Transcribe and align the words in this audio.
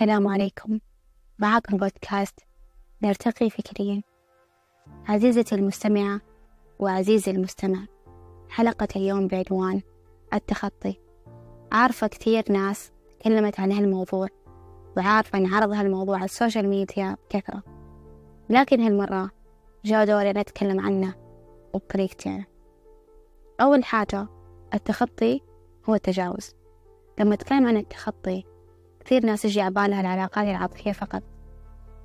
السلام 0.00 0.28
عليكم. 0.28 0.78
معكم 1.38 1.76
بودكاست 1.76 2.40
نرتقي 3.02 3.50
فكريا. 3.50 4.02
عزيزتي 5.08 5.54
المستمعة 5.54 6.20
وعزيزي 6.78 7.30
المستمع 7.30 7.86
حلقة 8.48 8.88
اليوم 8.96 9.28
بعنوان 9.28 9.82
التخطي. 10.34 11.00
عارفة 11.72 12.06
كثير 12.06 12.52
ناس 12.52 12.92
تكلمت 13.18 13.60
عن 13.60 13.72
هالموضوع 13.72 14.28
وعارفة 14.96 15.38
أن 15.38 15.46
عرض 15.46 15.70
هالموضوع 15.70 16.16
على 16.16 16.24
السوشيال 16.24 16.68
ميديا 16.68 17.16
بكثرة 17.24 17.62
لكن 18.50 18.80
هالمرة 18.80 19.30
جاء 19.84 20.06
دوري 20.06 20.32
نتكلم 20.32 20.80
عنه 20.80 21.14
وبطريقتي 21.74 22.44
أول 23.60 23.84
حاجة 23.84 24.28
التخطي 24.74 25.40
هو 25.88 25.94
التجاوز. 25.94 26.54
لما 27.18 27.34
أتكلم 27.34 27.66
عن 27.66 27.76
التخطي 27.76 28.49
كثير 29.10 29.26
ناس 29.26 29.44
يجي 29.44 29.60
عبالها 29.60 30.00
العلاقات 30.00 30.48
العاطفية 30.48 30.92
فقط. 30.92 31.22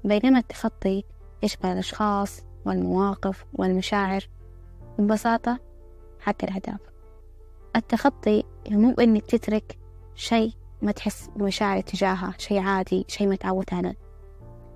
بينما 0.03 0.39
التخطي 0.39 1.03
يشمل 1.43 1.71
الأشخاص 1.71 2.41
والمواقف 2.65 3.45
والمشاعر 3.53 4.21
ببساطة 4.99 5.59
حتى 6.19 6.45
الأهداف. 6.45 6.79
التخطي 7.75 8.43
مو 8.69 8.91
إنك 8.99 9.25
تترك 9.25 9.77
شيء 10.15 10.51
ما 10.81 10.91
تحس 10.91 11.29
بمشاعر 11.35 11.81
تجاهه 11.81 12.33
شيء 12.37 12.59
عادي 12.59 13.05
شيء 13.07 13.27
متعود 13.27 13.65
عليه. 13.71 13.97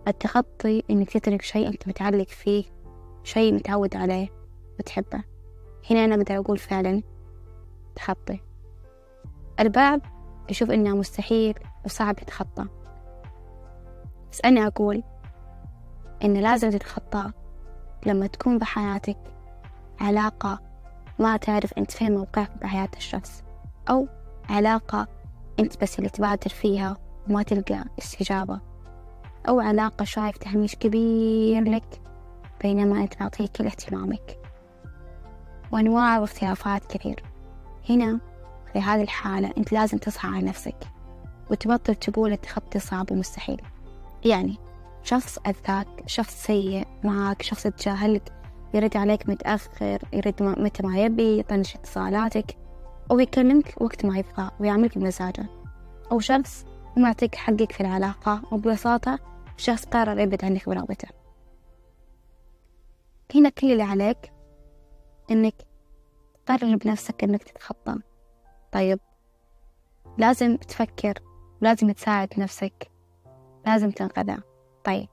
التخطي 0.08 0.84
إنك 0.90 1.10
تترك 1.10 1.42
شيء 1.42 1.68
أنت 1.68 1.88
متعلق 1.88 2.28
فيه 2.28 2.64
شيء 3.24 3.54
متعود 3.54 3.96
عليه 3.96 4.30
وتحبه. 4.80 5.24
هنا 5.90 6.06
أنا 6.06 6.16
أقدر 6.16 6.38
أقول 6.38 6.58
فعلا 6.58 7.02
تخطي. 7.96 8.40
البعض 9.60 10.02
يشوف 10.50 10.72
إنه 10.72 10.96
مستحيل 10.96 11.54
وصعب 11.86 12.20
يتخطى. 12.22 12.66
بس 14.32 14.42
أنا 14.46 14.68
أقول 14.68 15.04
إن 16.24 16.34
لازم 16.34 16.70
تتخطى 16.70 17.32
لما 18.06 18.28
تكون 18.28 18.58
بحياتك 18.58 19.18
علاقة 20.00 20.60
ما 21.20 21.38
تعرف 21.38 21.74
أنت 21.78 21.92
فين 21.92 22.16
موقعك 22.16 22.52
بحياة 22.62 22.90
الشخص 22.98 23.44
أو 23.90 24.08
علاقة 24.50 25.08
أنت 25.60 25.82
بس 25.82 26.00
اللي 26.00 26.10
تبادر 26.10 26.50
فيها 26.50 26.98
وما 27.30 27.44
تلقى 27.44 27.86
استجابة 28.00 28.60
أو 29.48 29.60
علاقة 29.60 30.06
شايف 30.06 30.38
تهميش 30.38 30.76
كبير 30.76 31.64
لك 31.64 32.02
بينما 32.62 33.02
أنت 33.02 33.22
معطيه 33.22 33.48
كل 33.48 33.66
اهتمامك. 33.66 34.40
وأنواع 35.72 36.20
واختلافات 36.20 36.86
كثير. 36.86 37.24
هنا 37.90 38.20
في 38.74 38.80
هذه 38.80 39.02
الحالة 39.02 39.54
أنت 39.58 39.72
لازم 39.72 39.98
تصحى 39.98 40.28
على 40.28 40.46
نفسك. 40.46 40.78
وتبطل 41.52 41.96
تقول 41.96 42.32
التخطي 42.32 42.80
صعب 42.80 43.12
ومستحيل 43.12 43.62
يعني 44.26 44.58
شخص 45.04 45.38
أذاك 45.48 45.88
شخص 46.08 46.46
سيء 46.46 46.88
معك 47.04 47.42
شخص 47.42 47.66
يتجاهلك 47.66 48.34
يرد 48.74 48.98
عليك 48.98 49.30
متأخر 49.30 50.00
يرد 50.14 50.44
متى 50.44 50.84
ما 50.84 50.98
يبي 50.98 51.40
يطنش 51.40 51.76
اتصالاتك 51.76 52.58
أو 53.12 53.20
يكلمك 53.20 53.82
وقت 53.82 54.06
ما 54.06 54.18
يبغى 54.18 54.52
ويعملك 54.60 54.98
بمزاجه. 54.98 55.46
أو 56.12 56.20
شخص 56.20 56.66
ما 56.98 57.08
يعطيك 57.08 57.36
حقك 57.36 57.72
في 57.72 57.82
العلاقة 57.82 58.42
وببساطة 58.52 59.20
شخص 59.58 59.86
قرر 59.86 60.20
يبعد 60.20 60.46
عنك 60.46 60.70
برغبته. 60.70 61.08
هنا 63.36 63.50
كل 63.50 63.72
اللي 63.72 63.84
عليك 63.84 64.32
إنك 65.32 65.56
تقرر 66.46 66.76
بنفسك 66.76 67.24
إنك 67.24 67.44
تتخطى. 67.44 67.96
طيب 68.72 69.00
لازم 70.18 70.58
تفكر 70.58 71.20
لازم 71.62 71.92
تساعد 71.92 72.34
نفسك. 72.38 72.92
لازم 73.66 73.92
تنقذها. 73.92 74.44
طيب 74.84 75.08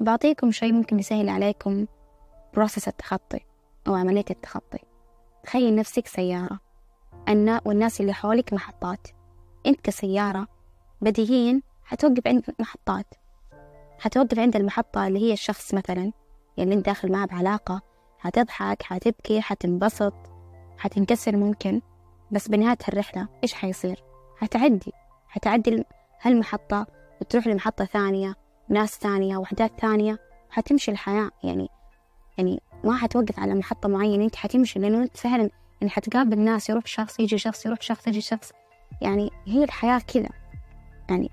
بعطيكم 0.00 0.50
شيء 0.50 0.72
ممكن 0.72 0.98
يسهل 0.98 1.28
عليكم 1.28 1.86
بروسس 2.54 2.88
التخطي 2.88 3.40
أو 3.88 3.94
عملية 3.94 4.24
التخطي. 4.30 4.78
تخيل 5.44 5.76
نفسك 5.76 6.06
سيارة. 6.06 6.60
أن 7.28 7.60
والناس 7.64 8.00
اللي 8.00 8.12
حولك 8.12 8.52
محطات. 8.52 9.08
أنت 9.66 9.80
كسيارة 9.80 10.48
بديهيا 11.00 11.62
حتوقف 11.84 12.26
عند 12.26 12.44
محطات. 12.60 13.06
حتوقف 13.98 14.38
عند 14.38 14.56
المحطة 14.56 15.06
اللي 15.06 15.18
هي 15.18 15.32
الشخص 15.32 15.74
مثلا 15.74 16.12
اللي 16.58 16.74
أنت 16.74 16.86
داخل 16.86 17.12
معه 17.12 17.26
بعلاقة 17.26 17.82
حتضحك 18.18 18.82
حتبكي 18.82 19.40
حتنبسط 19.40 20.14
حتنكسر 20.78 21.36
ممكن. 21.36 21.82
بس 22.30 22.48
بنهاية 22.48 22.78
الرحلة 22.88 23.28
إيش 23.42 23.54
حيصير؟ 23.54 24.04
حتعدي. 24.36 24.92
حتعدي 25.36 25.84
هالمحطة 26.22 26.86
وتروح 27.20 27.46
لمحطة 27.46 27.84
ثانية 27.84 28.34
ناس 28.68 28.98
ثانية 28.98 29.36
وحدات 29.36 29.80
ثانية 29.80 30.18
حتمشي 30.50 30.90
الحياة. 30.90 31.30
يعني 31.44 31.68
يعني 32.38 32.62
ما 32.84 32.96
حتوقف 32.96 33.40
على 33.40 33.54
محطة 33.54 33.88
معينة 33.88 34.24
أنت 34.24 34.36
حتمشي 34.36 34.78
لأنه 34.78 35.02
أنت 35.02 35.16
فعلا 35.16 35.50
يعني 35.80 35.90
حتقابل 35.90 36.38
ناس 36.38 36.70
يروح 36.70 36.86
شخص 36.86 37.20
يجي 37.20 37.38
شخص 37.38 37.66
يروح 37.66 37.80
شخص 37.80 38.06
يجي 38.06 38.20
شخص. 38.20 38.52
يعني 39.00 39.30
هي 39.46 39.64
الحياة 39.64 39.98
كذا. 39.98 40.28
يعني 41.10 41.30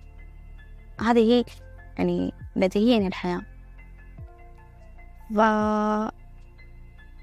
هذه 1.02 1.20
هي 1.20 1.46
يعني 1.98 2.34
بديهيا 2.56 3.08
الحياة. 3.08 3.42
ف 5.36 5.40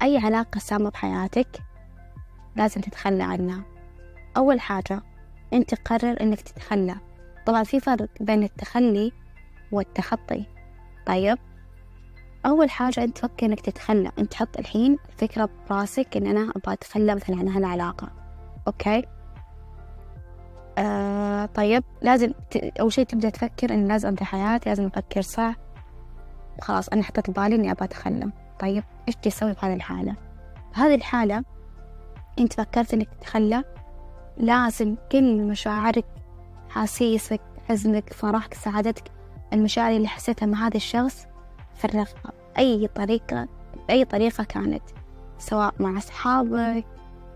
أي 0.01 0.17
علاقة 0.17 0.59
سامة 0.59 0.89
بحياتك 0.89 1.63
لازم 2.55 2.81
تتخلى 2.81 3.23
عنها. 3.23 3.63
أول 4.37 4.59
حاجة 4.59 5.10
أنت 5.53 5.75
قرر 5.75 6.21
أنك 6.21 6.41
تتخلى. 6.41 6.95
طبعا 7.45 7.63
في 7.63 7.79
فرق 7.79 8.09
بين 8.19 8.43
التخلي 8.43 9.11
والتخطي. 9.71 10.45
طيب 11.05 11.37
أول 12.45 12.69
حاجة 12.69 13.03
أنت 13.03 13.17
تفكر 13.17 13.45
إنك 13.45 13.61
تتخلى. 13.61 14.11
أنت 14.19 14.31
تحط 14.31 14.57
الحين 14.59 14.97
فكرة 15.17 15.49
براسك 15.69 16.17
إن 16.17 16.27
أنا 16.27 16.51
أبغى 16.55 16.73
أتخلى 16.73 17.15
مثلا 17.15 17.39
عن 17.39 17.47
هالعلاقة. 17.47 18.09
أوكي؟ 18.67 19.03
آه 20.77 21.45
طيب 21.45 21.83
لازم 22.01 22.31
ت... 22.51 22.57
أول 22.57 22.93
شيء 22.93 23.05
تبدأ 23.05 23.29
تفكر 23.29 23.73
إن 23.73 23.87
لازم 23.87 24.07
أبدأ 24.09 24.25
حياتي 24.25 24.69
لازم 24.69 24.85
أفكر 24.85 25.21
صح. 25.21 25.55
خلاص 26.61 26.89
أنا 26.89 27.03
حطيت 27.03 27.29
ببالي 27.29 27.55
إني 27.55 27.71
أبغى 27.71 27.85
أتخلى. 27.85 28.31
طيب 28.59 28.83
إيش 29.07 29.15
تسوي 29.15 29.53
بهذه 29.53 29.73
الحالة؟ 29.73 30.15
بهذه 30.73 30.95
الحالة 30.95 31.43
أنت 32.39 32.53
فكرت 32.53 32.93
إنك 32.93 33.07
تتخلى. 33.19 33.63
لازم 34.37 34.95
كل 35.11 35.41
مشاعرك 35.41 36.05
حاسيسك 36.69 37.41
حزنك 37.69 38.13
فرحك 38.13 38.53
سعادتك 38.53 39.11
المشاعر 39.53 39.91
اللي 39.91 40.07
حسيتها 40.07 40.45
مع 40.45 40.67
هذا 40.67 40.77
الشخص 40.77 41.25
فرغها 41.75 42.05
بأي 42.55 42.87
طريقة 42.87 43.47
بأي 43.87 44.05
طريقة 44.05 44.43
كانت 44.43 44.83
سواء 45.37 45.73
مع 45.79 45.97
أصحابك 45.97 46.85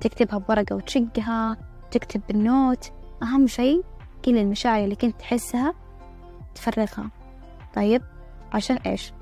تكتبها 0.01 0.37
بورقة 0.37 0.75
وتشقها 0.75 1.57
تكتب 1.91 2.21
بالنوت. 2.27 2.91
أهم 3.23 3.47
شيء 3.47 3.83
كل 4.25 4.37
المشاعر 4.37 4.83
اللي 4.83 4.95
كنت 4.95 5.19
تحسها 5.19 5.73
تفرغها. 6.55 7.09
طيب 7.75 8.01
عشان 8.53 8.75
إيش؟ 8.75 9.13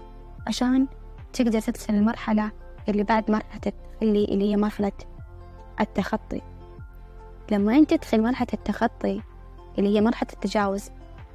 عشان 0.48 0.88
تقدر 1.34 1.60
تدخل 1.60 1.94
المرحلة 1.94 2.52
اللي 2.90 3.04
بعد 3.04 3.32
مرحلة 3.32 3.62
التخلي 3.66 4.26
اللي 4.26 4.52
هي 4.52 4.58
مرحلة 4.58 4.92
التخطي. 5.82 6.42
لما 7.52 7.78
أنت 7.78 7.94
تدخل 7.94 8.22
مرحلة 8.22 8.48
التخطي 8.54 9.22
اللي 9.78 9.96
هي 9.96 10.02
مرحلة 10.02 10.30
التجاوز 10.34 10.90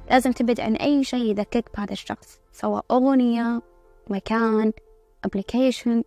لازم 0.09 0.31
تبعد 0.31 0.59
عن 0.59 0.75
أي 0.75 1.03
شيء 1.03 1.25
يذكرك 1.25 1.65
بهذا 1.77 1.93
الشخص 1.93 2.39
سواء 2.51 2.85
أغنية 2.91 3.61
مكان 4.09 4.71
أبليكيشن 5.25 6.03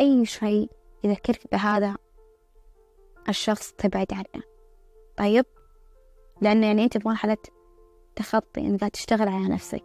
أي 0.00 0.26
شيء 0.26 0.70
يذكرك 1.04 1.40
بهذا 1.52 1.96
الشخص 3.28 3.72
تبعد 3.72 4.06
عنه. 4.12 4.44
طيب؟ 5.16 5.46
لأنه 6.40 6.66
يعني 6.66 6.84
أنت 6.84 6.98
بمرحلة 6.98 7.36
تخطي 8.16 8.60
إنك 8.60 8.84
تشتغل 8.84 9.28
على 9.28 9.48
نفسك. 9.48 9.84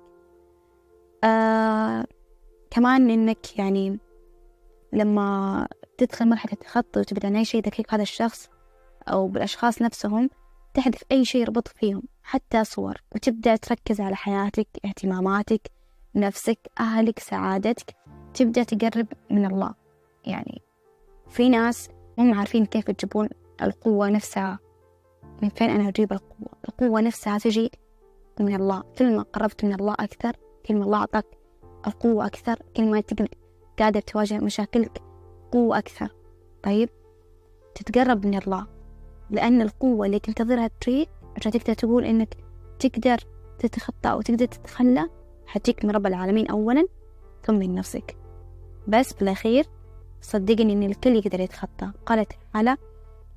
آه 1.24 2.06
كمان 2.70 3.10
إنك 3.10 3.60
يعني 3.60 4.00
لما 4.94 5.68
تدخل 5.98 6.30
مرحلة 6.30 6.54
التخطي 6.54 7.00
وتبعد 7.00 7.26
عن 7.26 7.36
أي 7.36 7.46
شيء 7.46 7.62
يذكرك 7.66 7.92
بهذا 7.92 8.02
الشخص 8.02 8.50
أو 9.08 9.28
بالأشخاص 9.28 9.82
نفسهم 9.82 10.30
تحذف 10.74 11.04
أي 11.12 11.26
شيء 11.26 11.42
يربط 11.42 11.68
فيهم 11.68 12.04
حتى 12.24 12.64
صور 12.64 13.02
وتبدأ 13.16 13.56
تركز 13.56 14.02
على 14.02 14.16
حياتك 14.16 14.68
اهتماماتك 14.86 15.72
نفسك 16.16 16.60
أهلك 16.80 17.20
سعادتك 17.20 17.96
تبدأ 18.34 18.64
تقرب 18.64 19.08
من 19.32 19.46
الله. 19.46 19.74
يعني 20.26 20.62
في 21.30 21.50
ناس 21.50 21.90
مو 22.18 22.34
عارفين 22.34 22.66
كيف 22.66 22.90
يجيبون 22.90 23.30
القوة 23.62 24.10
نفسها. 24.10 24.60
من 25.42 25.50
فين 25.50 25.70
أنا 25.70 25.90
أجيب 25.90 26.14
القوة؟ 26.14 26.50
القوة 26.70 27.02
نفسها 27.02 27.38
تجي 27.38 27.72
من 28.40 28.56
الله. 28.56 28.84
كل 28.98 29.16
ما 29.16 29.22
قربت 29.22 29.66
من 29.66 29.74
الله 29.74 29.94
أكثر 29.94 30.36
كل 30.66 30.76
ما 30.76 30.86
الله 30.86 30.98
أعطاك 30.98 31.26
القوة 31.88 32.26
أكثر 32.26 32.60
كل 32.78 32.92
ما 32.92 33.02
تقدر 33.02 33.28
قادر 33.80 34.02
تواجه 34.02 34.38
مشاكلك 34.38 35.02
قوة 35.52 35.78
أكثر. 35.78 36.16
طيب 36.64 36.90
تتقرب 37.76 38.26
من 38.26 38.38
الله. 38.38 38.75
لأن 39.30 39.62
القوة 39.62 40.06
اللي 40.06 40.20
تنتظرها 40.20 40.70
تجيك 40.82 41.10
عشان 41.38 41.52
تقدر 41.52 41.74
تقول 41.74 42.06
إنك 42.06 42.38
تقدر 42.80 43.18
تتخطى 43.60 44.12
أو 44.12 44.22
تقدر 44.22 44.46
تتخلى 44.46 45.10
حتجيك 45.48 45.86
من 45.86 45.92
رب 45.92 46.06
العالمين 46.06 46.48
أولا 46.48 46.88
ثم 47.44 47.56
من 47.56 47.76
نفسك. 47.76 48.18
بس 48.88 49.14
بالأخير 49.14 49.66
صدقني 50.22 50.74
إن 50.74 50.84
الكل 50.84 51.16
يقدر 51.16 51.40
يتخطى. 51.40 51.92
قالت 52.06 52.32
تعالى 52.54 52.78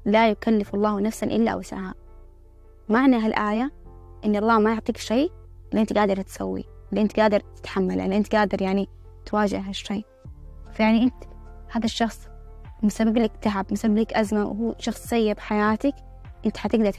لا 0.05 0.31
يكلف 0.31 0.75
الله 0.75 1.01
نفسا 1.01 1.27
إلا 1.27 1.55
وسعها. 1.55 1.95
معنى 2.89 3.17
هالآية 3.17 3.73
إن 4.25 4.37
الله 4.37 4.59
ما 4.59 4.73
يعطيك 4.73 4.97
شيء 4.97 5.33
اللي 5.71 5.81
أنت 5.81 5.99
قادر 5.99 6.23
تسويه 6.23 6.65
اللي 6.91 7.03
أنت 7.03 7.21
قادر 7.21 7.41
تتحمله 7.41 8.05
اللي 8.05 8.17
أنت 8.17 8.35
قادر 8.37 8.63
يعني 8.63 8.89
تواجه 9.27 9.61
هالشيء. 9.61 10.05
فيعني 10.73 11.03
أنت 11.03 11.25
هذا 11.71 11.85
الشخص 11.85 12.28
مسبب 12.83 13.19
لك 13.19 13.33
تعب 13.43 13.67
مسبب 13.73 13.99
لك 13.99 14.13
أزمة 14.13 14.45
وهو 14.45 14.75
شخص 14.79 15.07
سيء 15.07 15.35
بحياتك 15.35 15.95
أنت 16.47 16.57
حتقدر 16.57 16.93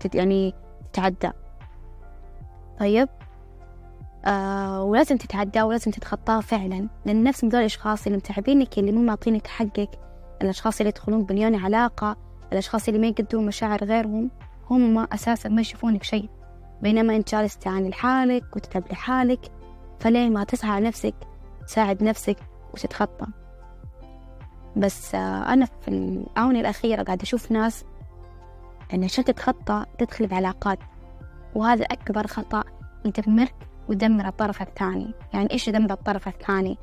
تت... 0.00 0.14
يعني 0.14 0.54
تتعدى. 0.92 1.30
طيب؟ 2.80 3.08
آه 4.24 4.82
ولازم 4.82 5.16
تتعدى 5.16 5.62
ولازم 5.62 5.90
تتخطاه 5.90 6.40
فعلا 6.40 6.88
لأن 7.06 7.22
نفس 7.24 7.44
دول 7.44 7.60
الأشخاص 7.60 8.06
اللي 8.06 8.18
متعبينك 8.18 8.78
اللي 8.78 8.92
مو 8.92 9.02
معطينك 9.02 9.46
حقك 9.46 9.90
الأشخاص 10.42 10.80
اللي 10.80 10.88
يدخلون 10.88 11.24
بمليون 11.24 11.54
علاقة 11.54 12.16
الأشخاص 12.52 12.88
اللي 12.88 13.00
ما 13.00 13.06
يقدرون 13.06 13.46
مشاعر 13.46 13.84
غيرهم 13.84 14.30
هم 14.70 14.98
أساسا 14.98 15.48
ما 15.48 15.60
يشوفونك 15.60 16.02
شيء. 16.02 16.28
بينما 16.82 17.16
أنت 17.16 17.34
جالس 17.34 17.56
تعاني 17.58 17.88
لحالك 17.88 18.56
وتتعب 18.56 18.92
لحالك 18.92 19.40
فليه 20.00 20.28
ما 20.28 20.44
تسعى 20.44 20.80
نفسك 20.80 21.14
تساعد 21.66 22.02
نفسك 22.02 22.36
وتتخطى؟ 22.74 23.26
بس 24.76 25.14
آه، 25.14 25.52
أنا 25.52 25.64
في 25.64 25.88
الآونة 25.88 26.60
الأخيرة 26.60 27.02
قاعدة 27.02 27.22
أشوف 27.22 27.52
ناس 27.52 27.84
أن 28.94 29.04
عشان 29.04 29.24
تتخطى 29.24 29.84
تدخل 29.98 30.26
بعلاقات 30.26 30.78
وهذا 31.54 31.84
أكبر 31.84 32.26
خطأ. 32.26 32.64
يدمرك 33.04 33.54
ويدمر 33.88 34.28
الطرف 34.28 34.62
الثاني. 34.62 35.14
يعني 35.34 35.50
إيش 35.50 35.68
يدمر 35.68 35.92
الطرف 35.92 36.28
الثاني؟ 36.28 36.78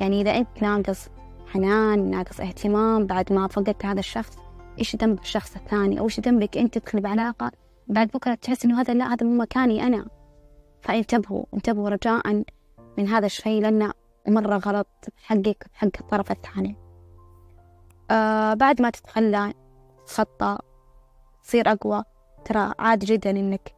يعني 0.00 0.20
إذا 0.20 0.36
أنت 0.36 0.62
ناقص 0.62 1.08
حنان 1.46 2.10
ناقص 2.10 2.40
اهتمام 2.40 3.06
بعد 3.06 3.32
ما 3.32 3.46
فقدت 3.48 3.86
هذا 3.86 4.00
الشخص 4.00 4.38
إيش 4.78 4.94
يدمر 4.94 5.20
الشخص 5.20 5.56
الثاني؟ 5.56 6.00
أو 6.00 6.04
إيش 6.04 6.18
يدمرك 6.18 6.58
أنت 6.58 6.78
تدخل 6.78 7.00
بعلاقة؟ 7.00 7.52
بعد 7.88 8.08
بكرة 8.08 8.34
تحس 8.34 8.64
إنه 8.64 8.80
هذا 8.80 8.94
لا 8.94 9.12
هذا 9.12 9.26
مو 9.26 9.38
مكاني 9.38 9.82
أنا. 9.82 10.06
فانتبهوا 10.80 11.44
انتبهوا 11.54 11.88
رجاء 11.88 12.44
من 12.98 13.08
هذا 13.08 13.26
الشيء 13.26 13.62
لأنه 13.62 13.92
مرة 14.28 14.56
غلط 14.56 14.88
حقك 15.16 15.66
حق 15.72 15.88
الطرف 16.00 16.30
الثاني. 16.30 16.89
آه 18.10 18.54
بعد 18.54 18.82
ما 18.82 18.90
تتخلى 18.90 19.54
تخطى 20.06 20.58
تصير 21.42 21.72
أقوى 21.72 22.04
ترى 22.44 22.72
عادي 22.78 23.06
جدا 23.06 23.30
إنك 23.30 23.74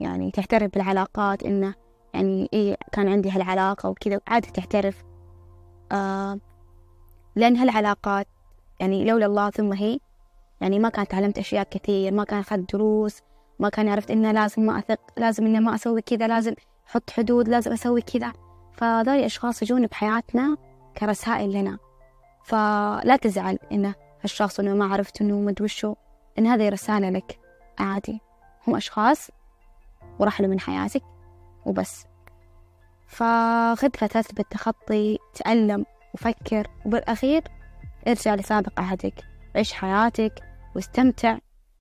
يعني 0.00 0.30
تعترف 0.30 0.70
بالعلاقات 0.72 1.42
إنه 1.42 1.74
يعني 2.14 2.48
إيه 2.52 2.76
كان 2.92 3.08
عندي 3.08 3.30
هالعلاقة 3.30 3.88
وكذا 3.88 4.20
عادي 4.28 4.50
تعترف 4.50 5.04
آه 5.92 6.38
لأن 7.36 7.56
هالعلاقات 7.56 8.26
يعني 8.80 9.04
لولا 9.04 9.26
الله 9.26 9.50
ثم 9.50 9.72
هي 9.72 9.98
يعني 10.60 10.78
ما 10.78 10.88
كان 10.88 11.08
تعلمت 11.08 11.38
أشياء 11.38 11.66
كثير 11.70 12.12
ما 12.12 12.24
كان 12.24 12.38
أخذت 12.38 12.72
دروس 12.72 13.22
ما 13.58 13.68
كان 13.68 13.88
عرفت 13.88 14.10
إنه 14.10 14.32
لازم 14.32 14.62
ما 14.62 14.78
أثق 14.78 15.00
لازم 15.16 15.46
إنه 15.46 15.60
ما 15.60 15.74
أسوي 15.74 16.02
كذا 16.02 16.26
لازم 16.26 16.54
أحط 16.88 17.10
حدود 17.10 17.48
لازم 17.48 17.72
أسوي 17.72 18.02
كذا. 18.02 18.32
فهذول 18.72 19.14
الأشخاص 19.14 19.62
يجون 19.62 19.86
بحياتنا 19.86 20.56
كرسائل 20.98 21.52
لنا. 21.52 21.78
فلا 22.44 23.16
تزعل 23.16 23.58
إنه 23.72 23.94
هالشخص 24.22 24.60
إنه 24.60 24.74
ما 24.74 24.94
عرفت 24.94 25.20
إنه 25.20 25.40
مدري 25.40 25.64
وشو 25.64 25.94
إن 26.38 26.46
هذه 26.46 26.68
رسالة 26.68 27.10
لك 27.10 27.38
عادي. 27.78 28.20
هم 28.66 28.76
أشخاص 28.76 29.30
ورحلوا 30.18 30.50
من 30.50 30.60
حياتك 30.60 31.02
وبس. 31.66 32.06
فخذ 33.06 33.90
فترة 33.94 34.24
بالتخطي 34.32 35.18
تألم 35.34 35.86
وفكر 36.14 36.66
وبالأخير 36.86 37.42
ارجع 38.08 38.34
لسابق 38.34 38.80
عهدك. 38.80 39.24
عيش 39.56 39.72
حياتك 39.72 40.42
واستمتع 40.76 41.38